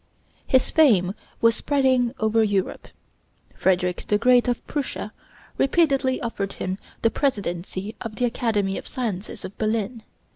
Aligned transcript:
His 0.47 0.71
fame 0.71 1.13
was 1.41 1.55
spreading 1.55 2.15
over 2.19 2.43
Europe. 2.43 2.87
Frederick 3.55 4.05
the 4.07 4.17
Great 4.17 4.47
of 4.47 4.65
Prussia 4.65 5.13
repeatedly 5.59 6.19
offered 6.23 6.53
him 6.53 6.79
the 7.03 7.11
presidency 7.11 7.93
of 8.01 8.15
the 8.15 8.25
Academy 8.25 8.79
of 8.79 8.87
Sciences 8.87 9.45
of 9.45 9.55
Berlin. 9.59 10.01